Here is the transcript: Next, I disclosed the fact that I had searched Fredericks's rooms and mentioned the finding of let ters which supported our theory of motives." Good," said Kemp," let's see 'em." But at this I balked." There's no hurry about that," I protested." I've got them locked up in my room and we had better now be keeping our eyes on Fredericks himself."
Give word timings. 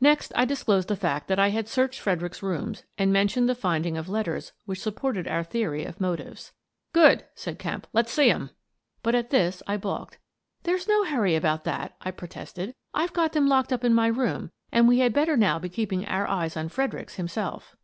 Next, 0.00 0.32
I 0.34 0.44
disclosed 0.44 0.88
the 0.88 0.96
fact 0.96 1.28
that 1.28 1.38
I 1.38 1.50
had 1.50 1.68
searched 1.68 2.00
Fredericks's 2.00 2.42
rooms 2.42 2.82
and 2.98 3.12
mentioned 3.12 3.48
the 3.48 3.54
finding 3.54 3.96
of 3.96 4.08
let 4.08 4.24
ters 4.24 4.50
which 4.64 4.80
supported 4.80 5.28
our 5.28 5.44
theory 5.44 5.84
of 5.84 6.00
motives." 6.00 6.50
Good," 6.92 7.26
said 7.36 7.60
Kemp," 7.60 7.86
let's 7.92 8.10
see 8.10 8.28
'em." 8.32 8.50
But 9.04 9.14
at 9.14 9.30
this 9.30 9.62
I 9.68 9.76
balked." 9.76 10.18
There's 10.64 10.88
no 10.88 11.04
hurry 11.04 11.36
about 11.36 11.62
that," 11.62 11.94
I 12.00 12.10
protested." 12.10 12.74
I've 12.92 13.12
got 13.12 13.34
them 13.34 13.46
locked 13.46 13.72
up 13.72 13.84
in 13.84 13.94
my 13.94 14.08
room 14.08 14.50
and 14.72 14.88
we 14.88 14.98
had 14.98 15.12
better 15.12 15.36
now 15.36 15.60
be 15.60 15.68
keeping 15.68 16.04
our 16.06 16.26
eyes 16.26 16.56
on 16.56 16.70
Fredericks 16.70 17.14
himself." 17.14 17.76